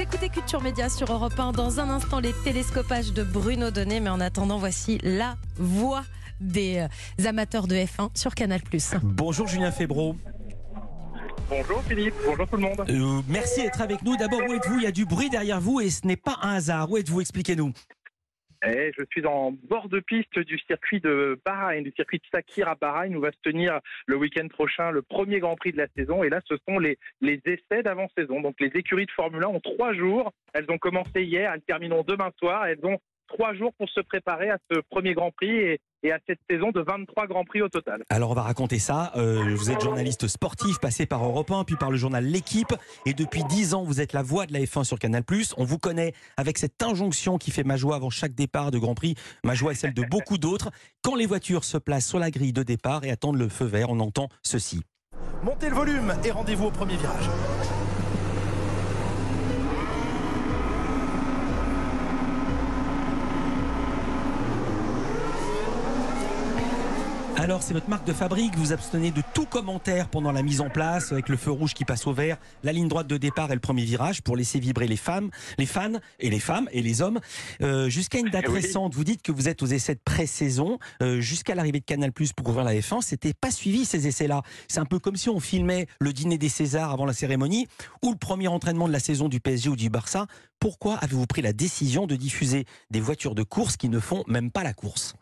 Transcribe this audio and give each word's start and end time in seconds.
Vous 0.00 0.06
écoutez 0.06 0.30
Culture 0.30 0.62
Média 0.62 0.88
sur 0.88 1.12
Europe 1.12 1.38
1. 1.38 1.52
Dans 1.52 1.78
un 1.78 1.90
instant, 1.90 2.20
les 2.20 2.32
télescopages 2.42 3.12
de 3.12 3.22
Bruno 3.22 3.70
Donnet. 3.70 4.00
Mais 4.00 4.08
en 4.08 4.18
attendant, 4.18 4.56
voici 4.56 4.98
la 5.02 5.36
voix 5.58 6.04
des 6.40 6.86
euh, 7.20 7.28
amateurs 7.28 7.66
de 7.66 7.74
F1 7.74 8.08
sur 8.16 8.34
Canal+. 8.34 8.62
Bonjour 9.02 9.46
Julien 9.46 9.70
Febro. 9.70 10.16
Bonjour 11.50 11.82
Philippe, 11.82 12.14
bonjour 12.24 12.48
tout 12.48 12.56
le 12.56 12.62
monde. 12.62 12.80
Euh, 12.88 13.20
merci 13.28 13.60
d'être 13.60 13.82
avec 13.82 14.00
nous. 14.00 14.16
D'abord, 14.16 14.40
où 14.48 14.54
êtes-vous? 14.54 14.78
Il 14.78 14.84
y 14.84 14.86
a 14.86 14.90
du 14.90 15.04
bruit 15.04 15.28
derrière 15.28 15.60
vous 15.60 15.80
et 15.80 15.90
ce 15.90 16.06
n'est 16.06 16.16
pas 16.16 16.38
un 16.40 16.54
hasard. 16.54 16.90
Où 16.90 16.96
êtes-vous? 16.96 17.20
Expliquez-nous. 17.20 17.70
Eh, 18.62 18.92
je 18.98 19.04
suis 19.10 19.24
en 19.24 19.52
bord 19.52 19.88
de 19.88 20.00
piste 20.00 20.38
du 20.38 20.58
circuit 20.58 21.00
de 21.00 21.40
Bahreïn, 21.46 21.82
du 21.82 21.92
circuit 21.96 22.18
de 22.18 22.24
Sakir 22.30 22.68
à 22.68 22.74
Bahreïn, 22.74 23.16
où 23.16 23.20
va 23.20 23.32
se 23.32 23.38
tenir 23.42 23.80
le 24.06 24.16
week-end 24.16 24.46
prochain 24.48 24.90
le 24.90 25.00
premier 25.00 25.40
Grand 25.40 25.56
Prix 25.56 25.72
de 25.72 25.78
la 25.78 25.86
saison. 25.96 26.22
Et 26.22 26.28
là, 26.28 26.40
ce 26.46 26.56
sont 26.68 26.78
les, 26.78 26.98
les 27.22 27.40
essais 27.46 27.82
d'avant-saison. 27.82 28.42
Donc 28.42 28.56
les 28.60 28.70
écuries 28.74 29.06
de 29.06 29.10
Formule 29.12 29.44
1 29.44 29.48
ont 29.48 29.60
trois 29.60 29.94
jours. 29.94 30.32
Elles 30.52 30.70
ont 30.70 30.76
commencé 30.76 31.22
hier, 31.22 31.50
elles 31.54 31.62
termineront 31.62 32.04
demain 32.06 32.30
soir. 32.38 32.66
Elles 32.66 32.84
ont 32.84 32.98
trois 33.28 33.54
jours 33.54 33.72
pour 33.78 33.88
se 33.88 34.00
préparer 34.00 34.50
à 34.50 34.58
ce 34.70 34.80
premier 34.90 35.14
Grand 35.14 35.30
Prix 35.30 35.56
et, 35.56 35.80
à 36.08 36.18
cette 36.26 36.40
saison 36.48 36.70
de 36.70 36.80
23 36.80 37.26
Grands 37.26 37.44
Prix 37.44 37.62
au 37.62 37.68
total. 37.68 38.02
Alors 38.08 38.30
on 38.30 38.34
va 38.34 38.42
raconter 38.42 38.78
ça. 38.78 39.12
Euh, 39.16 39.54
vous 39.54 39.70
êtes 39.70 39.82
journaliste 39.82 40.28
sportif, 40.28 40.78
passé 40.78 41.04
par 41.04 41.24
Europe 41.24 41.50
1, 41.50 41.64
puis 41.64 41.76
par 41.76 41.90
le 41.90 41.96
journal 41.96 42.24
L'équipe. 42.24 42.74
Et 43.04 43.12
depuis 43.12 43.44
10 43.44 43.74
ans, 43.74 43.84
vous 43.84 44.00
êtes 44.00 44.12
la 44.12 44.22
voix 44.22 44.46
de 44.46 44.52
la 44.52 44.60
F1 44.60 44.84
sur 44.84 44.98
Canal+. 44.98 45.22
On 45.56 45.64
vous 45.64 45.78
connaît 45.78 46.14
avec 46.36 46.58
cette 46.58 46.82
injonction 46.82 47.38
qui 47.38 47.50
fait 47.50 47.64
ma 47.64 47.76
joie 47.76 47.96
avant 47.96 48.10
chaque 48.10 48.34
départ 48.34 48.70
de 48.70 48.78
Grand 48.78 48.94
Prix. 48.94 49.14
Ma 49.44 49.54
joie 49.54 49.72
est 49.72 49.76
celle 49.76 49.94
de 49.94 50.04
beaucoup 50.04 50.38
d'autres. 50.38 50.70
Quand 51.02 51.14
les 51.14 51.26
voitures 51.26 51.64
se 51.64 51.76
placent 51.76 52.08
sur 52.08 52.18
la 52.18 52.30
grille 52.30 52.52
de 52.52 52.62
départ 52.62 53.04
et 53.04 53.10
attendent 53.10 53.38
le 53.38 53.48
feu 53.48 53.66
vert, 53.66 53.90
on 53.90 54.00
entend 54.00 54.28
ceci. 54.42 54.82
Montez 55.42 55.68
le 55.68 55.74
volume 55.74 56.14
et 56.24 56.30
rendez-vous 56.30 56.66
au 56.66 56.70
premier 56.70 56.96
virage. 56.96 57.28
Alors, 67.40 67.62
c'est 67.62 67.72
votre 67.72 67.88
marque 67.88 68.06
de 68.06 68.12
fabrique. 68.12 68.54
Vous 68.56 68.74
abstenez 68.74 69.12
de 69.12 69.22
tout 69.32 69.46
commentaire 69.46 70.10
pendant 70.10 70.30
la 70.30 70.42
mise 70.42 70.60
en 70.60 70.68
place, 70.68 71.10
avec 71.10 71.30
le 71.30 71.38
feu 71.38 71.50
rouge 71.50 71.72
qui 71.72 71.86
passe 71.86 72.06
au 72.06 72.12
vert, 72.12 72.36
la 72.62 72.70
ligne 72.70 72.86
droite 72.86 73.06
de 73.06 73.16
départ 73.16 73.50
et 73.50 73.54
le 73.54 73.60
premier 73.60 73.82
virage 73.82 74.20
pour 74.20 74.36
laisser 74.36 74.60
vibrer 74.60 74.86
les 74.86 74.98
femmes, 74.98 75.30
les 75.56 75.64
fans 75.64 75.94
et 76.18 76.28
les 76.28 76.38
femmes 76.38 76.68
et 76.70 76.82
les 76.82 77.00
hommes. 77.00 77.18
Euh, 77.62 77.88
jusqu'à 77.88 78.18
une 78.18 78.28
date 78.28 78.46
récente, 78.52 78.94
vous 78.94 79.04
dites 79.04 79.22
que 79.22 79.32
vous 79.32 79.48
êtes 79.48 79.62
aux 79.62 79.66
essais 79.66 79.94
de 79.94 80.00
pré-saison. 80.04 80.78
Euh, 81.00 81.22
jusqu'à 81.22 81.54
l'arrivée 81.54 81.80
de 81.80 81.84
Canal 81.86 82.12
Plus 82.12 82.34
pour 82.34 82.44
couvrir 82.44 82.62
la 82.62 82.74
F1, 82.74 83.00
c'était 83.00 83.32
pas 83.32 83.50
suivi 83.50 83.86
ces 83.86 84.06
essais-là. 84.06 84.42
C'est 84.68 84.80
un 84.80 84.84
peu 84.84 84.98
comme 84.98 85.16
si 85.16 85.30
on 85.30 85.40
filmait 85.40 85.86
le 85.98 86.12
dîner 86.12 86.36
des 86.36 86.50
Césars 86.50 86.90
avant 86.90 87.06
la 87.06 87.14
cérémonie 87.14 87.68
ou 88.02 88.10
le 88.10 88.18
premier 88.18 88.48
entraînement 88.48 88.86
de 88.86 88.92
la 88.92 89.00
saison 89.00 89.30
du 89.30 89.40
PSG 89.40 89.70
ou 89.70 89.76
du 89.76 89.88
Barça. 89.88 90.26
Pourquoi 90.58 90.96
avez-vous 90.96 91.26
pris 91.26 91.40
la 91.40 91.54
décision 91.54 92.06
de 92.06 92.16
diffuser 92.16 92.66
des 92.90 93.00
voitures 93.00 93.34
de 93.34 93.44
course 93.44 93.78
qui 93.78 93.88
ne 93.88 93.98
font 93.98 94.24
même 94.26 94.50
pas 94.50 94.62
la 94.62 94.74
course? 94.74 95.14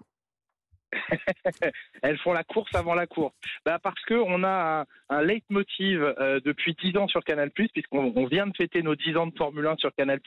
Elles 2.03 2.19
font 2.19 2.33
la 2.33 2.44
course 2.44 2.75
avant 2.75 2.94
la 2.94 3.06
course. 3.06 3.34
Bah 3.64 3.78
parce 3.83 4.03
qu'on 4.05 4.42
a 4.44 4.81
un, 4.81 4.86
un 5.11 5.22
leitmotiv 5.22 6.03
euh, 6.03 6.41
depuis 6.44 6.75
10 6.83 6.97
ans 6.98 7.08
sur 7.08 7.25
Canal+, 7.25 7.50
puisqu'on 7.50 8.27
vient 8.27 8.47
de 8.47 8.56
fêter 8.56 8.83
nos 8.83 8.94
10 8.94 9.16
ans 9.16 9.27
de 9.27 9.36
Formule 9.36 9.66
1 9.66 9.77
sur 9.77 9.94
Canal+, 9.94 10.20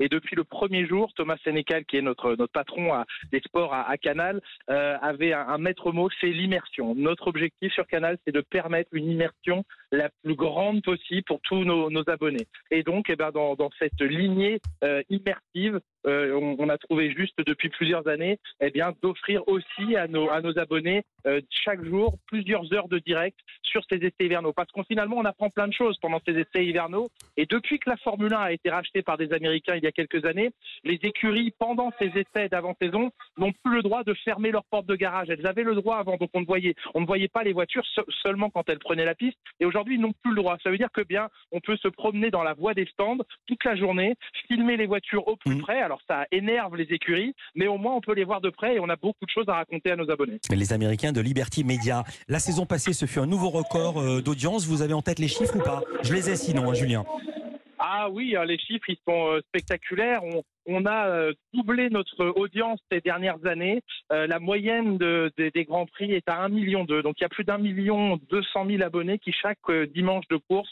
et 0.00 0.08
depuis 0.08 0.36
le 0.36 0.44
premier 0.44 0.86
jour, 0.86 1.12
Thomas 1.14 1.36
Sénécal, 1.44 1.84
qui 1.84 1.96
est 1.96 2.02
notre, 2.02 2.34
notre 2.36 2.52
patron 2.52 3.04
des 3.30 3.40
sports 3.40 3.72
à, 3.74 3.96
Canal, 3.98 4.40
euh, 4.70 4.96
avait 5.00 5.32
un, 5.32 5.58
maître 5.58 5.92
mot, 5.92 6.08
c'est 6.20 6.28
l'immersion. 6.28 6.94
Notre 6.94 7.28
objectif 7.28 7.72
sur 7.72 7.86
Canal, 7.86 8.18
c'est 8.26 8.32
de 8.32 8.40
permettre 8.40 8.90
une 8.92 9.10
immersion 9.10 9.64
la 9.96 10.10
plus 10.22 10.34
grande 10.34 10.82
possible 10.82 11.22
pour 11.24 11.40
tous 11.42 11.64
nos, 11.64 12.10
abonnés. 12.10 12.46
Et 12.70 12.82
donc, 12.82 13.06
eh 13.08 13.16
ben, 13.16 13.30
dans, 13.30 13.70
cette 13.78 14.00
lignée 14.00 14.60
euh, 14.82 15.02
immersive, 15.08 15.80
on, 16.06 16.56
on, 16.58 16.68
a 16.68 16.76
trouvé 16.76 17.12
juste 17.12 17.38
depuis 17.46 17.70
plusieurs 17.70 18.06
années 18.08 18.38
eh 18.60 18.70
bien, 18.70 18.92
d'offrir 19.02 19.46
aussi 19.48 19.96
à 19.96 20.06
nos, 20.06 20.28
à 20.30 20.40
nos 20.42 20.58
abonnés 20.58 21.04
euh, 21.26 21.40
chaque 21.48 21.82
jour 21.84 22.18
plusieurs 22.26 22.70
heures 22.74 22.88
de 22.88 22.98
direct 22.98 23.38
sur 23.62 23.82
ces 23.90 23.96
essais 23.96 24.26
hivernaux. 24.26 24.52
Parce 24.52 24.70
qu'on 24.72 24.84
finalement, 24.84 25.16
on 25.16 25.24
apprend 25.24 25.48
plein 25.48 25.68
de 25.68 25.72
choses 25.72 25.96
pendant 26.00 26.20
ces 26.26 26.32
essais 26.32 26.66
hivernaux. 26.66 27.08
Et 27.36 27.46
depuis 27.46 27.78
que 27.78 27.88
la 27.88 27.96
Formule 27.96 28.32
1 28.32 28.38
a 28.38 28.52
été 28.52 28.70
rachetée 28.70 29.02
par 29.02 29.16
des 29.16 29.32
Américains 29.32 29.76
il 29.76 29.82
y 29.82 29.86
a 29.86 29.92
quelques 29.92 30.24
années, 30.26 30.50
les 30.84 30.98
écuries, 31.02 31.52
pendant 31.58 31.90
ces 31.98 32.08
essais 32.08 32.48
d'avant-saison, 32.48 33.10
n'ont 33.38 33.52
plus 33.64 33.76
le 33.76 33.82
droit 33.82 34.04
de 34.04 34.14
fermer 34.24 34.50
leurs 34.50 34.64
portes 34.64 34.86
de 34.86 34.96
garage. 34.96 35.30
Elles 35.30 35.46
avaient 35.46 35.62
le 35.62 35.74
droit 35.74 35.96
avant, 35.96 36.16
donc 36.16 36.30
on 36.34 36.40
ne 36.40 36.46
voyait, 36.46 36.74
on 36.94 37.00
ne 37.00 37.06
voyait 37.06 37.28
pas 37.28 37.42
les 37.42 37.52
voitures 37.52 37.86
seulement 38.22 38.50
quand 38.50 38.68
elles 38.68 38.78
prenaient 38.78 39.04
la 39.04 39.14
piste. 39.14 39.38
Et 39.60 39.64
aujourd'hui, 39.64 39.83
ils 39.92 40.00
n'ont 40.00 40.12
plus 40.22 40.30
le 40.30 40.36
droit. 40.36 40.56
Ça 40.62 40.70
veut 40.70 40.78
dire 40.78 40.90
que 40.92 41.02
bien, 41.02 41.28
on 41.52 41.60
peut 41.60 41.76
se 41.76 41.88
promener 41.88 42.30
dans 42.30 42.42
la 42.42 42.54
voie 42.54 42.74
des 42.74 42.86
stands 42.86 43.18
toute 43.46 43.64
la 43.64 43.76
journée, 43.76 44.14
filmer 44.48 44.76
les 44.76 44.86
voitures 44.86 45.26
au 45.28 45.36
plus 45.36 45.56
mmh. 45.56 45.62
près. 45.62 45.80
Alors 45.80 46.00
ça 46.08 46.26
énerve 46.32 46.76
les 46.76 46.92
écuries, 46.92 47.34
mais 47.54 47.66
au 47.66 47.78
moins 47.78 47.94
on 47.94 48.00
peut 48.00 48.14
les 48.14 48.24
voir 48.24 48.40
de 48.40 48.50
près 48.50 48.76
et 48.76 48.80
on 48.80 48.88
a 48.88 48.96
beaucoup 48.96 49.24
de 49.24 49.30
choses 49.30 49.48
à 49.48 49.54
raconter 49.54 49.90
à 49.90 49.96
nos 49.96 50.10
abonnés. 50.10 50.38
Les 50.50 50.72
Américains 50.72 51.12
de 51.12 51.20
Liberty 51.20 51.64
Media. 51.64 52.04
La 52.28 52.38
saison 52.38 52.66
passée, 52.66 52.92
ce 52.92 53.06
fut 53.06 53.18
un 53.18 53.26
nouveau 53.26 53.50
record 53.50 54.00
euh, 54.00 54.22
d'audience. 54.22 54.66
Vous 54.66 54.82
avez 54.82 54.94
en 54.94 55.02
tête 55.02 55.18
les 55.18 55.28
chiffres 55.28 55.56
ou 55.56 55.62
pas? 55.62 55.82
Je 56.02 56.12
les 56.12 56.30
ai 56.30 56.36
sinon, 56.36 56.70
hein, 56.70 56.74
Julien. 56.74 57.04
Ah 57.78 58.08
oui, 58.10 58.34
hein, 58.36 58.44
les 58.44 58.58
chiffres, 58.58 58.88
ils 58.88 58.98
sont 59.06 59.32
euh, 59.32 59.40
spectaculaires. 59.48 60.22
On, 60.24 60.42
on 60.66 60.86
a 60.86 61.08
euh, 61.08 61.32
doublé 61.52 61.90
notre 61.90 62.26
audience 62.36 62.80
ces 62.90 63.00
dernières 63.00 63.44
années. 63.46 63.82
Euh, 64.12 64.26
la 64.26 64.38
moyenne 64.38 64.98
de, 64.98 65.32
des 65.36 65.64
Grands 65.64 65.86
Prix 65.86 66.12
est 66.12 66.28
à 66.28 66.42
1 66.42 66.48
million 66.48 66.84
d'eux. 66.84 67.02
Donc 67.02 67.16
il 67.18 67.22
y 67.22 67.26
a 67.26 67.28
plus 67.28 67.44
d'un 67.44 67.58
million 67.58 68.18
200 68.30 68.66
000 68.66 68.82
abonnés 68.82 69.18
qui 69.18 69.32
chaque 69.32 69.58
euh, 69.68 69.86
dimanche 69.86 70.26
de 70.28 70.36
course 70.36 70.70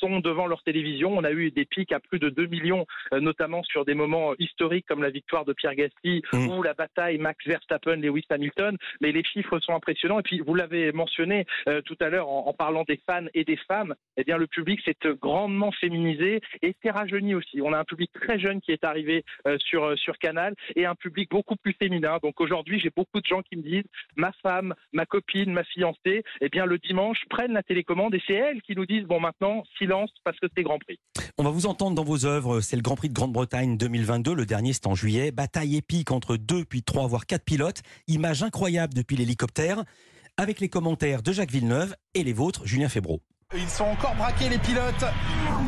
sont 0.00 0.20
devant 0.20 0.46
leur 0.46 0.62
télévision. 0.62 1.16
On 1.16 1.24
a 1.24 1.32
eu 1.32 1.50
des 1.50 1.64
pics 1.64 1.92
à 1.92 2.00
plus 2.00 2.18
de 2.18 2.28
2 2.28 2.46
millions, 2.46 2.86
notamment 3.12 3.62
sur 3.62 3.86
des 3.86 3.94
moments 3.94 4.34
historiques 4.38 4.84
comme 4.86 5.02
la 5.02 5.08
victoire 5.08 5.46
de 5.46 5.54
Pierre 5.54 5.74
Gasly 5.74 6.22
mmh. 6.32 6.48
ou 6.48 6.62
la 6.62 6.74
bataille 6.74 7.16
Max 7.16 7.42
Verstappen-Lewis 7.46 8.26
Hamilton. 8.28 8.76
Mais 9.00 9.12
les 9.12 9.24
chiffres 9.24 9.58
sont 9.60 9.72
impressionnants. 9.72 10.20
Et 10.20 10.22
puis 10.22 10.40
vous 10.40 10.54
l'avez 10.54 10.92
mentionné 10.92 11.46
tout 11.86 11.96
à 12.00 12.10
l'heure 12.10 12.28
en, 12.28 12.52
parlant 12.52 12.84
des 12.86 13.00
fans 13.06 13.24
et 13.32 13.44
des 13.44 13.56
femmes. 13.56 13.94
Eh 14.18 14.24
bien 14.24 14.36
le 14.36 14.46
public 14.46 14.80
s'est 14.84 14.96
grandement 15.20 15.72
féminisé 15.72 16.40
et 16.60 16.74
s'est 16.82 16.90
rajeuni 16.90 17.34
aussi. 17.34 17.62
On 17.62 17.72
a 17.72 17.78
un 17.78 17.84
public 17.84 18.10
très 18.12 18.38
jeune 18.38 18.60
qui 18.60 18.72
est 18.72 18.84
arrivé 18.84 19.21
euh, 19.46 19.58
sur, 19.58 19.84
euh, 19.84 19.96
sur 19.96 20.18
Canal 20.18 20.54
et 20.76 20.86
un 20.86 20.94
public 20.94 21.30
beaucoup 21.30 21.56
plus 21.56 21.74
féminin. 21.74 22.18
Donc 22.22 22.40
aujourd'hui, 22.40 22.80
j'ai 22.80 22.90
beaucoup 22.94 23.20
de 23.20 23.26
gens 23.26 23.42
qui 23.42 23.56
me 23.56 23.62
disent 23.62 23.84
ma 24.16 24.32
femme, 24.42 24.74
ma 24.92 25.06
copine, 25.06 25.52
ma 25.52 25.64
fiancée, 25.64 26.22
eh 26.40 26.48
bien 26.48 26.66
le 26.66 26.78
dimanche 26.78 27.18
prennent 27.28 27.52
la 27.52 27.62
télécommande 27.62 28.14
et 28.14 28.22
c'est 28.26 28.34
elles 28.34 28.62
qui 28.62 28.74
nous 28.74 28.86
disent 28.86 29.04
bon 29.04 29.20
maintenant 29.20 29.64
silence 29.78 30.10
parce 30.24 30.38
que 30.38 30.46
c'est 30.56 30.62
Grand 30.62 30.78
Prix. 30.78 30.98
On 31.38 31.44
va 31.44 31.50
vous 31.50 31.66
entendre 31.66 31.96
dans 31.96 32.04
vos 32.04 32.26
œuvres. 32.26 32.60
C'est 32.60 32.76
le 32.76 32.82
Grand 32.82 32.96
Prix 32.96 33.08
de 33.08 33.14
Grande-Bretagne 33.14 33.76
2022. 33.76 34.34
Le 34.34 34.46
dernier, 34.46 34.72
c'est 34.72 34.86
en 34.86 34.94
juillet. 34.94 35.32
Bataille 35.32 35.76
épique 35.76 36.10
entre 36.10 36.36
deux, 36.36 36.64
puis 36.64 36.82
trois, 36.82 37.06
voire 37.06 37.26
quatre 37.26 37.44
pilotes. 37.44 37.82
Image 38.06 38.42
incroyable 38.42 38.94
depuis 38.94 39.16
l'hélicoptère. 39.16 39.84
Avec 40.36 40.60
les 40.60 40.68
commentaires 40.68 41.22
de 41.22 41.32
Jacques 41.32 41.50
Villeneuve 41.50 41.94
et 42.14 42.24
les 42.24 42.32
vôtres, 42.32 42.66
Julien 42.66 42.88
Febro. 42.88 43.20
Ils 43.54 43.68
sont 43.68 43.84
encore 43.84 44.14
braqués 44.14 44.48
les 44.48 44.56
pilotes. 44.56 45.04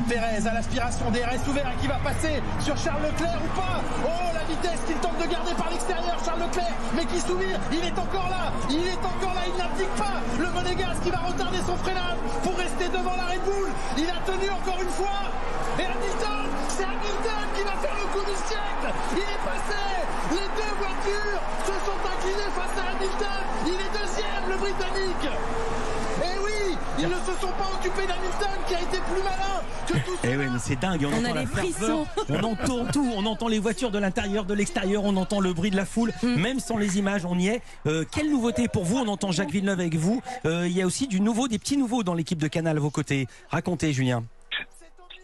Pérez 0.09 0.41
à 0.49 0.55
l'aspiration 0.55 1.11
DRS 1.11 1.45
ouvert 1.49 1.69
et 1.69 1.81
qui 1.83 1.87
va 1.87 2.01
passer 2.01 2.41
sur 2.61 2.77
Charles 2.79 3.03
Leclerc 3.05 3.37
ou 3.45 3.51
pas 3.53 3.85
Oh 4.05 4.33
la 4.33 4.45
vitesse 4.49 4.81
qu'il 4.87 4.97
tente 4.97 5.19
de 5.21 5.29
garder 5.29 5.53
par 5.53 5.69
l'extérieur 5.69 6.17
Charles 6.25 6.41
Leclerc 6.49 6.73
mais 6.97 7.05
qui 7.05 7.21
souvient 7.21 7.61
il 7.73 7.85
est 7.85 7.99
encore 7.99 8.31
là 8.31 8.53
Il 8.71 8.89
est 8.89 9.05
encore 9.05 9.35
là, 9.37 9.45
il 9.45 9.57
n'abdique 9.61 9.95
pas. 10.01 10.17
Le 10.41 10.49
Monégas 10.49 10.97
qui 11.05 11.11
va 11.11 11.29
retarder 11.29 11.61
son 11.67 11.77
freinage 11.77 12.17
pour 12.43 12.57
rester 12.57 12.89
devant 12.89 13.17
la 13.21 13.29
Red 13.37 13.45
Bull. 13.45 13.69
Il 13.99 14.09
a 14.09 14.21
tenu 14.25 14.49
encore 14.49 14.81
une 14.81 14.95
fois. 14.97 15.29
Et 15.77 15.85
Hamilton, 15.85 16.49
c'est 16.73 16.89
Hamilton 16.89 17.45
qui 17.53 17.63
va 17.69 17.77
faire 17.85 17.97
le 18.01 18.07
coup 18.17 18.25
du 18.25 18.37
siècle. 18.49 18.89
Il 19.13 19.29
est 19.29 19.45
passé. 19.45 19.85
Les 20.33 20.49
deux 20.57 20.75
voitures 20.81 21.41
se 21.69 21.77
sont 21.85 22.01
inclinées 22.01 22.53
face 22.57 22.77
à 22.81 22.97
Hamilton. 22.97 23.43
Il 23.69 23.77
est 23.77 23.93
deuxième 23.93 24.45
le 24.49 24.57
Britannique 24.57 25.29
ils 27.05 27.11
ne 27.11 27.15
se 27.15 27.41
sont 27.41 27.53
pas 27.53 27.71
occupés 27.75 28.07
d'Hamilton 28.07 28.49
qui 28.67 28.75
a 28.75 28.81
été 28.81 28.99
plus 28.99 29.23
malin 29.23 29.63
que 29.87 29.93
tout 29.93 30.17
Eh 30.25 30.37
oui, 30.37 30.45
mais 30.51 30.59
c'est 30.59 30.77
dingue. 30.77 31.07
On, 31.07 31.13
entend 31.13 31.35
la 31.35 31.45
on 32.31 32.45
entend 32.45 32.93
tout. 32.93 33.13
On 33.15 33.27
entend 33.27 33.49
les 33.49 33.59
voitures 33.59 33.91
de 33.91 33.99
l'intérieur, 33.99 34.45
de 34.45 34.55
l'extérieur. 34.55 35.05
On 35.05 35.17
entend 35.17 35.41
le 35.41 35.53
bruit 35.53 35.71
de 35.71 35.77
la 35.77 35.85
foule. 35.85 36.13
Mm. 36.23 36.41
Même 36.41 36.61
sans 36.61 36.79
les 36.79 36.99
images, 36.99 37.25
on 37.25 37.39
y 37.39 37.49
est. 37.49 37.63
Euh, 37.87 38.05
quelle 38.11 38.31
nouveauté 38.31 38.69
pour 38.69 38.85
vous 38.85 38.97
On 38.97 39.09
entend 39.09 39.33
Jacques 39.33 39.51
Villeneuve 39.51 39.81
avec 39.81 39.97
vous. 39.97 40.23
Euh, 40.47 40.67
il 40.67 40.77
y 40.77 40.83
a 40.83 40.87
aussi 40.87 41.07
du 41.07 41.21
nouveau, 41.21 41.49
des 41.49 41.59
petits 41.59 41.77
nouveaux 41.77 42.03
dans 42.03 42.15
l'équipe 42.15 42.39
de 42.39 42.49
Canal 42.49 42.77
à 42.77 42.81
vos 42.81 42.91
côtés. 42.91 43.27
Racontez, 43.51 43.93
Julien. 43.93 44.25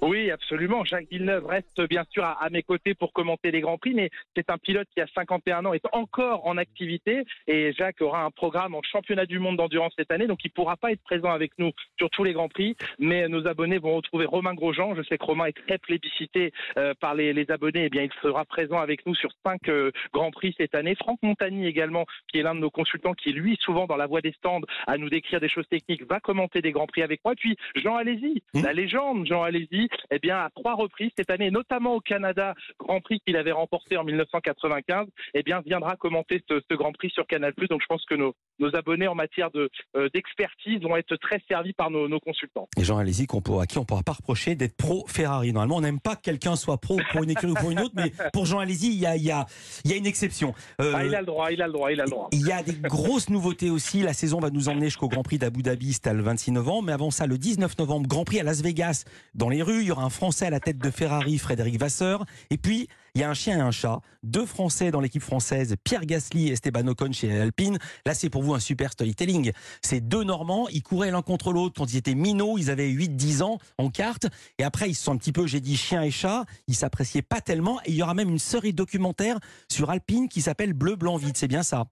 Oui, 0.03 0.31
absolument. 0.31 0.85
Jacques 0.85 1.09
Villeneuve 1.11 1.47
reste 1.47 1.81
bien 1.89 2.05
sûr 2.11 2.25
à, 2.25 2.49
mes 2.51 2.63
côtés 2.63 2.95
pour 2.95 3.13
commenter 3.13 3.51
les 3.51 3.61
Grands 3.61 3.77
Prix, 3.77 3.93
mais 3.95 4.11
c'est 4.35 4.51
un 4.51 4.57
pilote 4.57 4.89
qui 4.95 5.01
a 5.01 5.07
51 5.15 5.67
ans, 5.67 5.75
est 5.75 5.85
encore 5.93 6.47
en 6.47 6.57
activité 6.57 7.25
et 7.47 7.73
Jacques 7.73 8.01
aura 8.01 8.25
un 8.25 8.31
programme 8.31 8.75
en 8.75 8.83
championnat 8.83 9.27
du 9.27 9.39
monde 9.39 9.59
d'endurance 9.59 9.93
cette 9.99 10.11
année, 10.11 10.27
donc 10.27 10.39
il 10.45 10.51
pourra 10.51 10.77
pas 10.77 10.93
être 10.93 11.03
présent 11.03 11.31
avec 11.31 11.53
nous 11.59 11.71
sur 11.99 12.09
tous 12.11 12.25
les 12.25 12.33
Grands 12.33 12.49
Prix, 12.49 12.77
mais 12.99 13.29
nos 13.29 13.47
abonnés 13.47 13.79
vont 13.79 13.95
retrouver 13.97 14.25
Romain 14.25 14.55
Grosjean. 14.55 14.95
Je 14.95 15.03
sais 15.03 15.19
que 15.19 15.25
Romain 15.25 15.47
est 15.47 15.67
très 15.67 15.77
plébiscité 15.79 16.53
euh, 16.79 16.95
par 16.99 17.15
les, 17.15 17.51
abonnés, 17.51 17.83
et 17.83 17.87
eh 17.87 17.91
bien 17.91 18.03
il 18.03 18.13
sera 18.23 18.45
présent 18.47 18.79
avec 18.79 19.05
nous 19.07 19.15
sur 19.15 19.31
cinq 19.45 19.69
euh, 19.69 19.91
Grands 20.15 20.31
Prix 20.31 20.55
cette 20.57 20.75
année. 20.75 20.95
Franck 20.95 21.19
Montagny 21.23 21.67
également, 21.67 22.07
qui 22.29 22.39
est 22.39 22.43
l'un 22.43 22.55
de 22.55 22.61
nos 22.61 22.71
consultants, 22.71 23.13
qui 23.13 23.31
est 23.31 23.33
lui 23.33 23.59
souvent 23.61 23.87
dans 23.87 23.97
la 23.97 24.07
voie 24.07 24.23
des 24.23 24.33
stands 24.33 24.63
à 24.87 24.97
nous 24.97 25.11
décrire 25.11 25.41
des 25.41 25.49
choses 25.49 25.69
techniques, 25.69 26.09
va 26.09 26.21
commenter 26.21 26.63
des 26.63 26.73
Grands 26.73 26.87
Prix 26.87 27.03
avec 27.03 27.21
moi. 27.23 27.35
Et 27.35 27.37
puis 27.37 27.57
Jean 27.77 27.97
Alési, 27.97 28.43
mmh. 28.55 28.63
la 28.63 28.73
légende 28.73 29.27
Jean 29.27 29.43
Alési, 29.43 29.90
eh 30.11 30.19
bien, 30.19 30.39
à 30.39 30.51
trois 30.55 30.75
reprises 30.75 31.11
cette 31.17 31.31
année, 31.31 31.51
notamment 31.51 31.95
au 31.95 32.01
Canada, 32.01 32.55
Grand 32.79 33.01
Prix 33.01 33.21
qu'il 33.27 33.37
avait 33.37 33.53
remporté 33.53 33.97
en 33.97 34.05
1995, 34.05 35.07
eh 35.35 35.43
bien, 35.43 35.61
viendra 35.65 35.97
commenter 35.97 36.43
ce, 36.49 36.61
ce 36.71 36.75
Grand 36.77 36.93
Prix 36.93 37.11
sur 37.11 37.27
Canal+. 37.27 37.53
Donc, 37.69 37.81
je 37.81 37.87
pense 37.87 38.05
que 38.07 38.15
nos, 38.15 38.35
nos 38.59 38.75
abonnés 38.77 39.09
en 39.09 39.15
matière 39.15 39.51
de 39.51 39.69
euh, 39.97 40.09
d'expertise 40.15 40.81
vont 40.83 40.97
être 40.97 41.17
très 41.17 41.41
servis 41.49 41.73
par 41.73 41.91
nos, 41.91 42.09
nos 42.09 42.21
consultants. 42.21 42.69
Et 42.77 42.85
Jean 42.85 43.01
qu'on 43.29 43.41
peut- 43.43 43.59
à 43.61 43.67
qui 43.67 43.79
on 43.79 43.83
ne 43.83 43.87
pourra 43.87 44.03
pas 44.03 44.13
reprocher 44.13 44.55
d'être 44.55 44.77
pro 44.77 45.05
Ferrari. 45.09 45.53
Normalement, 45.53 45.77
on 45.77 45.81
n'aime 45.81 46.01
pas 46.01 46.17
que 46.17 46.23
quelqu'un 46.23 46.57
soit 46.57 46.79
pro 46.79 46.99
pour 47.13 47.23
une 47.23 47.31
écurie 47.31 47.53
ou 47.53 47.55
pour 47.55 47.71
une 47.71 47.81
autre, 47.81 47.95
mais 47.95 48.13
pour 48.33 48.47
Jean 48.47 48.59
Alési, 48.59 48.89
il 48.93 49.01
y 49.01 49.07
a, 49.07 49.17
y 49.17 49.31
a, 49.31 49.47
y 49.85 49.93
a 49.93 49.97
une 49.97 50.07
exception. 50.07 50.55
Euh, 50.81 50.93
Ah, 50.95 51.05
il 51.05 51.15
a 51.15 51.21
le 51.21 51.27
droit, 51.27 51.51
il 51.53 51.63
a 51.63 51.67
le 51.67 51.73
droit, 51.73 51.93
il 51.93 52.01
a 52.01 52.05
le 52.05 52.11
droit. 52.11 52.29
Il 52.33 52.47
y 52.47 52.53
a 52.53 52.63
des 52.63 52.75
grosses 52.75 53.29
nouveautés 53.31 53.71
aussi. 53.71 54.03
La 54.03 54.13
saison 54.13 54.39
va 54.41 54.51
nous 54.51 54.69
emmener 54.69 54.87
jusqu'au 54.87 55.09
Grand 55.09 55.23
Prix 55.23 55.39
d'Abu 55.39 55.63
Dhabi, 55.63 55.97
le 56.07 56.23
26 56.23 56.53
novembre. 56.53 56.83
Mais 56.87 56.93
avant 56.93 57.11
ça, 57.11 57.27
le 57.27 57.39
19 57.39 57.79
novembre, 57.79 58.07
Grand 58.09 58.25
Prix 58.25 58.41
à 58.41 58.43
Las 58.43 58.63
Vegas. 58.63 59.05
Dans 59.35 59.49
les 59.49 59.63
rues, 59.63 59.80
il 59.81 59.89
y 59.89 59.91
aura 59.91 60.05
un 60.05 60.11
Français 60.11 60.47
à 60.47 60.51
la 60.51 60.61
tête 60.61 60.79
de 60.79 60.91
Ferrari, 60.91 61.39
Frédéric 61.39 61.79
Vasseur. 61.79 62.25
Et 62.51 62.59
puis, 62.59 62.89
il 63.15 63.21
y 63.21 63.25
a 63.25 63.31
un 63.31 63.35
chien 63.35 63.59
et 63.59 63.61
un 63.61 63.71
chat. 63.71 64.01
Deux 64.23 64.47
Français 64.47 64.91
dans 64.91 65.01
l'équipe 65.01 65.23
française, 65.23 65.77
Pierre 65.85 66.07
Gasly 66.07 66.49
et 66.49 66.53
Esteban 66.53 66.87
Ocon 66.87 67.13
chez 67.13 67.41
Alpine. 67.41 67.79
Là, 68.07 68.15
c'est 68.15 68.31
pour 68.31 68.43
vous 68.43 68.55
un 68.55 68.61
super 68.61 68.93
storytelling. 68.93 69.53
Ces 69.83 70.01
deux 70.01 70.25
Normands, 70.25 70.69
ils 70.69 70.83
couraient 70.83 71.11
l'un 71.11 71.23
contre 71.23 71.53
l'autre 71.53 71.75
quand 71.77 71.93
ils 71.93 71.97
étaient 71.97 72.15
minots. 72.15 72.59
Ils 72.59 72.71
avaient 72.71 72.89
8-10 72.89 73.43
ans 73.43 73.59
en 73.79 73.91
carte. 73.91 74.27
Et 74.59 74.65
après, 74.65 74.89
ils 74.89 74.95
se 74.95 75.05
sont 75.05 75.13
un 75.13 75.17
petit 75.17 75.33
peu, 75.33 75.47
j'ai 75.47 75.61
dit, 75.61 75.77
chien 75.77 76.03
et 76.03 76.11
chat. 76.11 76.45
Ils 76.69 76.75
s'appréciaient 76.75 77.23
pas 77.23 77.41
tellement. 77.41 77.81
Et 77.85 77.91
il 77.91 77.97
y 77.97 78.03
aura 78.03 78.15
même 78.15 78.31
une 78.31 78.39
série 78.39 78.73
documentaire 78.73 79.39
sur 79.69 79.91
Alpine 79.91 80.29
qui 80.29 80.41
s'appelle 80.41 80.73
Bleu, 80.73 80.97
Blanc, 80.97 81.17
Vide. 81.17 81.37
C'est 81.37 81.49
bien 81.49 81.63
ça? 81.63 81.87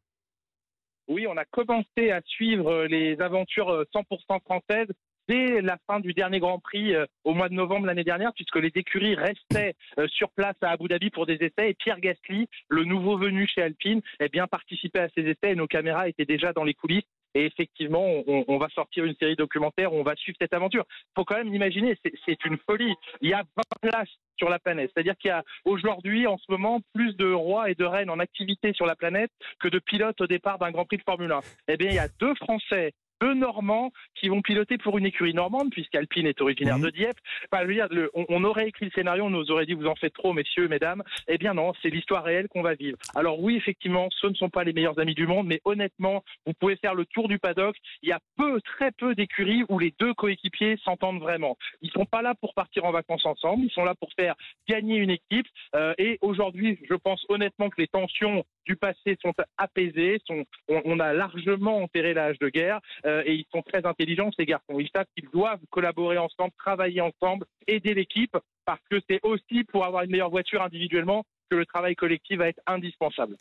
Oui, 1.08 1.26
on 1.26 1.36
a 1.38 1.44
commencé 1.46 2.10
à 2.10 2.20
suivre 2.26 2.84
les 2.84 3.18
aventures 3.20 3.70
euh, 3.70 3.84
100% 3.94 4.42
françaises 4.42 4.88
dès 5.28 5.60
la 5.60 5.76
fin 5.86 6.00
du 6.00 6.12
dernier 6.14 6.40
Grand 6.40 6.58
Prix 6.58 6.94
euh, 6.94 7.06
au 7.24 7.34
mois 7.34 7.48
de 7.48 7.54
novembre 7.54 7.86
l'année 7.86 8.04
dernière, 8.04 8.32
puisque 8.34 8.56
les 8.56 8.72
écuries 8.74 9.14
restaient 9.14 9.74
euh, 9.98 10.08
sur 10.08 10.30
place 10.30 10.56
à 10.62 10.70
Abu 10.70 10.88
Dhabi 10.88 11.10
pour 11.10 11.26
des 11.26 11.34
essais. 11.34 11.70
Et 11.70 11.74
Pierre 11.74 12.00
Gasly, 12.00 12.48
le 12.68 12.84
nouveau 12.84 13.16
venu 13.18 13.46
chez 13.46 13.62
Alpine, 13.62 14.00
eh 14.20 14.28
bien 14.28 14.46
participait 14.46 15.00
à 15.00 15.08
ces 15.14 15.22
essais 15.22 15.52
et 15.52 15.54
nos 15.54 15.66
caméras 15.66 16.08
étaient 16.08 16.24
déjà 16.24 16.52
dans 16.52 16.64
les 16.64 16.74
coulisses. 16.74 17.04
Et 17.34 17.44
effectivement, 17.44 18.04
on, 18.26 18.56
va 18.58 18.68
sortir 18.70 19.04
une 19.04 19.14
série 19.16 19.36
documentaire 19.36 19.92
on 19.92 20.02
va 20.02 20.16
suivre 20.16 20.38
cette 20.40 20.54
aventure. 20.54 20.84
Il 20.88 21.12
faut 21.14 21.24
quand 21.26 21.36
même 21.36 21.52
l'imaginer, 21.52 21.96
c'est- 22.02 22.14
c'est 22.24 22.42
une 22.46 22.56
folie. 22.56 22.94
Il 23.20 23.28
y 23.28 23.34
a 23.34 23.42
20 23.54 23.90
places 23.90 24.08
sur 24.38 24.48
la 24.48 24.58
planète. 24.58 24.90
C'est-à-dire 24.94 25.16
qu'il 25.18 25.28
y 25.28 25.32
a 25.32 25.44
aujourd'hui, 25.66 26.26
en 26.26 26.38
ce 26.38 26.44
moment, 26.48 26.80
plus 26.94 27.14
de 27.16 27.30
rois 27.30 27.70
et 27.70 27.74
de 27.74 27.84
reines 27.84 28.08
en 28.10 28.18
activité 28.18 28.72
sur 28.72 28.86
la 28.86 28.96
planète 28.96 29.30
que 29.60 29.68
de 29.68 29.78
pilotes 29.78 30.20
au 30.22 30.26
départ 30.26 30.58
d'un 30.58 30.70
Grand 30.70 30.86
Prix 30.86 30.96
de 30.96 31.02
Formule 31.02 31.30
1. 31.30 31.40
Eh 31.68 31.76
bien, 31.76 31.90
il 31.90 31.96
y 31.96 31.98
a 31.98 32.08
deux 32.18 32.34
Français, 32.36 32.92
deux 33.20 33.34
Normands 33.34 33.90
qui 34.14 34.28
vont 34.28 34.42
piloter 34.42 34.78
pour 34.78 34.98
une 34.98 35.06
écurie 35.06 35.34
normande, 35.34 35.70
puisqu'Alpine 35.70 36.26
est 36.26 36.40
originaire 36.40 36.78
de 36.78 36.90
Dieppe. 36.90 37.18
Enfin, 37.50 37.62
je 37.62 37.68
veux 37.68 37.74
dire, 37.74 37.88
le- 37.90 38.10
on, 38.14 38.26
on 38.28 38.44
aurait 38.44 38.68
écrit 38.68 38.86
le 38.86 38.90
scénario, 38.92 39.24
on 39.24 39.30
nous 39.30 39.50
aurait 39.50 39.66
dit 39.66 39.74
vous 39.74 39.86
en 39.86 39.94
faites 39.94 40.14
trop, 40.14 40.32
messieurs, 40.32 40.68
mesdames. 40.68 41.02
Eh 41.28 41.38
bien 41.38 41.54
non, 41.54 41.72
c'est 41.82 41.90
l'histoire 41.90 42.24
réelle 42.24 42.48
qu'on 42.48 42.62
va 42.62 42.74
vivre. 42.74 42.98
Alors 43.14 43.40
oui, 43.40 43.56
effectivement, 43.56 44.08
ce 44.10 44.26
ne 44.26 44.34
sont 44.34 44.50
pas 44.50 44.64
les 44.64 44.72
meilleurs 44.72 44.98
amis 44.98 45.14
du 45.14 45.26
monde, 45.26 45.46
mais 45.46 45.60
honnêtement, 45.64 46.22
vous 46.46 46.52
pouvez 46.54 46.76
faire 46.76 46.94
le 46.94 47.04
tour 47.06 47.28
du 47.28 47.38
paddock. 47.38 47.76
Il 48.02 48.08
y 48.08 48.12
a 48.12 48.20
peu, 48.36 48.60
très 48.60 48.92
peu 48.92 49.14
d'écuries 49.14 49.64
où 49.68 49.78
les 49.78 49.94
deux 49.98 50.14
coéquipiers 50.14 50.76
s'entendent 50.84 51.20
vraiment. 51.20 51.56
Ils 51.82 51.90
sont 51.90 52.06
pas 52.06 52.22
là 52.22 52.34
pour 52.34 52.54
partir 52.54 52.84
en 52.84 52.92
vacances 52.92 53.26
ensemble, 53.26 53.64
ils 53.64 53.70
sont 53.72 53.84
là 53.84 53.94
pour 53.94 54.10
faire 54.14 54.34
gagner 54.68 54.96
une 54.96 55.10
équipe. 55.10 55.46
Euh, 55.74 55.94
et 55.98 56.18
aujourd'hui, 56.20 56.78
je 56.88 56.94
pense 56.94 57.24
honnêtement 57.28 57.68
que 57.70 57.80
les 57.80 57.88
tensions 57.88 58.44
du 58.68 58.76
passé 58.76 59.16
sont 59.22 59.32
apaisées. 59.56 60.18
Sont, 60.26 60.44
on, 60.68 61.00
a 61.00 61.12
largement 61.12 61.78
enterré 61.78 62.14
l'âge 62.14 62.38
de 62.38 62.48
guerre 62.48 62.80
euh, 63.06 63.22
et 63.24 63.34
ils 63.34 63.46
sont 63.50 63.62
très 63.62 63.84
intelligents 63.86 64.30
ces 64.38 64.44
garçons. 64.44 64.78
Ils 64.78 64.90
savent 64.94 65.06
qu'ils 65.16 65.28
doivent 65.30 65.60
collaborer 65.70 66.18
ensemble, 66.18 66.52
travailler 66.58 67.00
ensemble, 67.00 67.46
aider 67.66 67.94
l'équipe 67.94 68.36
parce 68.64 68.80
que 68.90 69.00
c'est 69.08 69.20
aussi 69.22 69.64
pour 69.64 69.84
avoir 69.84 70.02
une 70.04 70.10
meilleure 70.10 70.30
voiture 70.30 70.62
individuellement 70.62 71.24
que 71.50 71.56
le 71.56 71.64
travail 71.64 71.94
collectif 71.96 72.36
va 72.36 72.48
être 72.48 72.60
indispensable. 72.66 73.36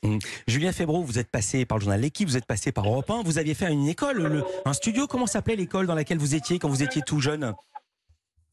Julien 0.47 0.71
Febro, 0.71 1.03
vous 1.03 1.19
êtes 1.19 1.29
passé 1.29 1.65
par 1.65 1.77
le 1.77 1.81
journal 1.83 1.99
L'équipe, 1.99 2.25
vous 2.27 2.37
êtes 2.37 2.45
passé 2.45 2.71
par 2.71 2.85
Europe 2.85 3.09
1, 3.09 3.23
vous 3.23 3.37
aviez 3.37 3.53
fait 3.53 3.69
une 3.69 3.89
école, 3.89 4.23
le- 4.23 4.43
un 4.63 4.71
studio. 4.71 5.07
Comment 5.07 5.25
s'appelait 5.27 5.57
l'école 5.57 5.87
dans 5.87 5.95
laquelle 5.95 6.17
vous 6.17 6.33
étiez 6.33 6.57
quand 6.57 6.69
vous 6.69 6.83
étiez 6.83 7.01
tout 7.01 7.19
jeune? 7.19 7.53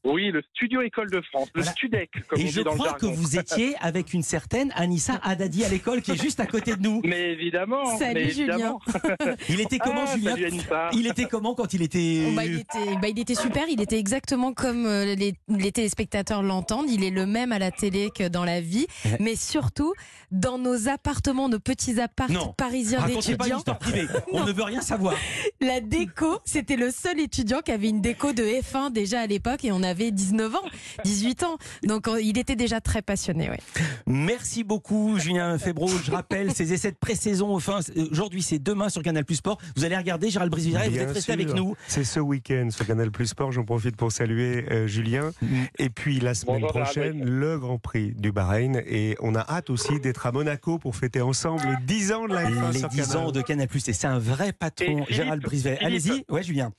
Oui, 0.04 0.30
le 0.30 0.42
studio 0.54 0.82
École 0.82 1.10
de 1.10 1.20
France, 1.22 1.48
le 1.54 1.62
Voilà. 1.62 1.72
Studec, 1.72 2.10
comme 2.28 2.38
Et 2.38 2.44
on 2.44 2.46
je 2.48 2.58
dit 2.58 2.64
dans 2.64 2.72
le 2.72 2.78
crois 2.78 2.92
que 2.92 3.06
vous 3.06 3.38
étiez 3.38 3.74
avec 3.80 4.12
une 4.12 4.22
certaine 4.22 4.70
Anissa 4.76 5.18
Haddadi 5.22 5.64
à 5.64 5.68
l'école 5.70 6.02
qui 6.02 6.10
est 6.12 6.20
juste 6.22 6.40
à 6.40 6.46
côté 6.46 6.76
de 6.76 6.82
nous. 6.82 7.00
Mais 7.04 7.32
évidemment. 7.32 7.96
Salut, 7.98 8.14
mais 8.14 8.30
Julien. 8.30 8.54
évidemment. 8.54 8.80
Il 9.48 9.60
était 9.60 9.78
comment, 9.78 10.04
Ah, 10.06 10.14
Julien 10.16 10.30
salut 10.32 10.44
Anissa. 10.46 10.90
Il 10.92 11.06
était 11.06 11.24
comment 11.24 11.54
quand 11.54 11.72
il 11.72 11.80
était. 11.82 12.30
Bah, 12.36 12.44
il, 12.44 12.58
était, 12.60 12.96
bah, 13.00 13.08
il 13.08 13.18
était 13.18 13.34
super, 13.34 13.64
il 13.70 13.80
était 13.80 13.98
exactement 13.98 14.52
comme 14.52 14.84
euh, 14.84 15.14
les, 15.14 15.34
les 15.48 15.72
téléspectateurs 15.72 16.42
l'entendent. 16.42 16.90
Il 16.90 17.02
est 17.02 17.10
le 17.10 17.24
même 17.24 17.50
à 17.52 17.58
la 17.58 17.70
télé 17.70 18.10
que 18.14 18.28
dans 18.28 18.44
la 18.44 18.60
vie, 18.60 18.86
mais 19.20 19.36
surtout 19.36 19.94
dans 20.30 20.58
nos 20.58 20.88
appartements, 20.88 21.48
nos 21.48 21.60
petits 21.60 21.98
apparts 22.00 22.30
Non. 22.30 22.52
parisiens 22.58 22.98
Racontez 23.00 23.14
pas 23.14 23.30
une 23.30 23.36
d'étudiants. 23.36 23.58
histoire 23.58 23.78
privée. 23.78 24.06
On 24.32 24.44
ne 24.44 24.52
veut 24.52 24.64
rien 24.64 24.82
savoir. 24.82 25.14
La 25.62 25.80
déco, 25.80 26.40
c'était 26.44 26.76
le 26.76 26.90
seul 26.90 27.20
étudiant 27.20 27.60
qui 27.60 27.70
avait 27.72 27.88
une 27.88 28.02
déco 28.02 28.32
de 28.32 28.42
F1 28.42 28.92
déjà 28.92 29.20
à 29.20 29.26
l'époque 29.26 29.64
et 29.64 29.72
on 29.72 29.82
avait 29.82 29.93
19 29.94 30.54
ans, 30.54 30.58
18 31.04 31.42
ans. 31.44 31.56
Donc 31.84 32.08
euh, 32.08 32.20
il 32.20 32.38
était 32.38 32.56
déjà 32.56 32.80
très 32.80 33.02
passionné. 33.02 33.50
Ouais. 33.50 33.58
Merci 34.06 34.64
beaucoup, 34.64 35.18
Julien 35.18 35.58
Febro. 35.58 35.88
Je 35.88 36.10
rappelle 36.10 36.52
ces 36.52 36.72
essais 36.72 36.90
de 36.90 36.96
pré-saison. 36.96 37.54
Enfin, 37.54 37.80
aujourd'hui, 38.10 38.42
c'est 38.42 38.58
demain 38.58 38.88
sur 38.88 39.02
Canal 39.02 39.24
Plus 39.24 39.36
Sport. 39.36 39.58
Vous 39.76 39.84
allez 39.84 39.96
regarder 39.96 40.30
Gérald 40.30 40.50
Brisviret, 40.50 40.88
vous 40.88 40.94
Bien 40.94 41.02
êtes 41.08 41.12
resté 41.14 41.32
avec 41.32 41.54
nous. 41.54 41.74
C'est 41.88 42.04
ce 42.04 42.20
week-end 42.20 42.68
sur 42.70 42.86
Canal 42.86 43.10
Plus 43.10 43.26
Sport. 43.26 43.52
J'en 43.52 43.64
profite 43.64 43.96
pour 43.96 44.12
saluer 44.12 44.66
euh, 44.70 44.86
Julien. 44.86 45.32
Et 45.78 45.90
puis 45.90 46.20
la 46.20 46.34
semaine 46.34 46.60
Bonjour, 46.60 46.82
prochaine, 46.82 47.24
le 47.24 47.58
Grand 47.58 47.78
Prix 47.78 48.12
du 48.16 48.32
Bahreïn. 48.32 48.80
Et 48.86 49.16
on 49.20 49.34
a 49.34 49.40
hâte 49.40 49.70
aussi 49.70 50.00
d'être 50.00 50.26
à 50.26 50.32
Monaco 50.32 50.78
pour 50.78 50.96
fêter 50.96 51.20
ensemble 51.20 51.62
les 51.66 51.84
10 51.86 52.12
ans 52.12 52.26
de 52.28 52.34
la 52.34 52.44
F1 52.50 52.72
Les 52.72 52.78
sur 52.80 52.88
10 52.88 52.96
Canal. 53.00 53.16
ans 53.16 53.32
de 53.32 53.42
Canal 53.42 53.68
Plus. 53.68 53.88
Et 53.88 53.92
c'est 53.92 54.06
un 54.06 54.18
vrai 54.18 54.52
patron, 54.52 55.04
Et 55.08 55.12
Gérald. 55.14 55.42
Philippe. 55.48 55.78
Allez-y. 55.80 56.24
Ouais, 56.28 56.42
Julien. 56.42 56.72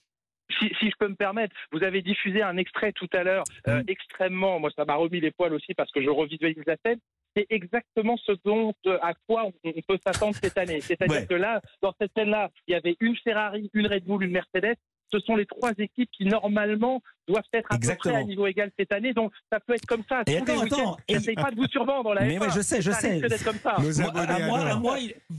Si, 0.60 0.70
si 0.80 0.86
je 0.88 0.96
peux 1.00 1.08
me 1.08 1.16
permettre, 1.16 1.56
vous 1.72 1.84
avez 1.84 2.02
diffusé 2.02 2.42
un 2.42 2.58
extrait 2.58 2.92
tout 2.94 3.10
à 3.14 3.24
l'heure, 3.24 3.44
euh, 3.68 3.84
extrêmement, 3.88 4.60
moi 4.60 4.70
ça 4.76 4.86
m'a 4.86 4.96
remis 4.96 5.20
les 5.20 5.32
poils 5.32 5.54
aussi 5.54 5.74
parce 5.74 5.92
que 5.92 6.02
je 6.02 6.10
revisualise 6.10 6.64
la 6.66 6.76
scène. 6.86 7.00
C'est 7.36 7.48
exactement 7.50 8.16
ce 8.18 8.32
dont, 8.46 8.74
euh, 8.88 8.98
à 9.02 9.14
quoi 9.28 9.46
on, 9.46 9.54
on 9.66 9.82
peut 9.88 10.00
s'attendre 10.06 10.36
cette 10.42 10.58
année. 10.58 10.80
C'est-à-dire 10.80 11.18
Ouais. 11.22 11.26
que 11.28 11.34
là, 11.36 11.62
dans 11.82 11.94
cette 12.00 12.12
scène-là, 12.18 12.50
il 12.68 12.72
y 12.72 12.76
avait 12.76 12.96
une 13.02 13.16
Ferrari, 13.18 13.70
une 13.74 13.88
Red 13.88 14.06
Bull, 14.06 14.24
une 14.24 14.32
Mercedes. 14.32 14.76
Ce 15.14 15.20
sont 15.20 15.36
les 15.36 15.46
trois 15.46 15.72
équipes 15.78 16.10
qui 16.12 16.26
normalement 16.26 17.00
doivent 17.28 17.44
être 17.54 17.72
à 17.72 17.78
peu 17.78 17.96
près 17.96 18.16
à 18.16 18.24
niveau 18.24 18.48
égal 18.48 18.72
cette 18.78 18.92
année. 18.92 19.14
Donc 19.14 19.32
ça 19.52 19.60
peut 19.60 19.74
être 19.74 19.86
comme 19.86 20.02
ça. 20.10 20.24
Et 20.28 20.38
attends, 20.38 20.62
attends, 20.62 20.98
pas 21.36 21.52
de 21.52 21.56
vous 21.56 21.68
survendre 21.68 22.14
la 22.16 22.22
Mais 22.22 22.38
F1, 22.38 22.42
ouais, 22.42 22.48
je 22.56 22.62
sais, 22.62 22.82
je 22.82 22.90
ça 22.92 23.00
sais. 23.00 23.22
comme 23.44 23.58
ça. 23.58 23.76
Nos 23.80 23.92
Moi, 24.02 24.10
abonnés 24.10 24.44
à 24.44 24.48
moi, 24.48 24.60
à 24.60 24.76
moi, 24.76 24.98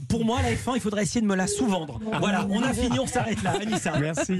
pour 0.09 0.23
moi, 0.23 0.39
la 0.41 0.51
F1, 0.53 0.75
il 0.75 0.81
faudrait 0.81 1.03
essayer 1.03 1.21
de 1.21 1.25
me 1.27 1.35
la 1.35 1.47
sous-vendre. 1.47 1.99
Voilà, 2.19 2.45
on 2.49 2.63
a 2.63 2.73
fini, 2.73 2.97
on 2.97 3.07
s'arrête 3.07 3.43
là. 3.43 3.51
Anissa. 3.61 3.99
Merci. 3.99 4.39